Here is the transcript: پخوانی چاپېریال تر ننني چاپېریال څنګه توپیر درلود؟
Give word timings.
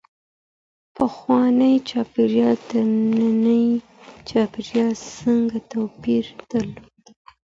پخوانی 0.95 1.73
چاپېریال 1.89 2.57
تر 2.69 2.83
ننني 2.85 3.63
چاپېریال 4.29 4.93
څنګه 5.17 5.57
توپیر 5.71 6.25
درلود؟ 6.49 7.03